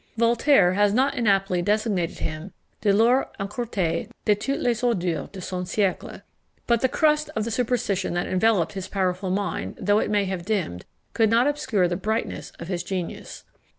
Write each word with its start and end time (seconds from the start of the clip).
Voltaire 0.17 0.73
has 0.73 0.95
not 0.95 1.13
inaptly 1.13 1.61
designated 1.61 2.17
him 2.17 2.53
"De 2.81 2.91
l'or 2.91 3.27
encrouté 3.39 4.09
de 4.25 4.33
toutes 4.33 4.59
les 4.63 4.83
ordures 4.83 5.31
de 5.31 5.39
son 5.41 5.63
siècle;" 5.63 6.23
but 6.65 6.81
the 6.81 6.89
crust 6.89 7.29
of 7.35 7.45
superstition 7.53 8.15
that 8.15 8.25
enveloped 8.25 8.73
his 8.73 8.87
powerful 8.87 9.29
mind, 9.29 9.77
though 9.79 9.99
it 9.99 10.09
may 10.09 10.25
have 10.25 10.43
dimmed, 10.43 10.85
could 11.13 11.29
not 11.29 11.45
obscure 11.45 11.87
the 11.87 11.95
brightness 11.95 12.51
of 12.57 12.67
his 12.67 12.81
genius. 12.81 13.43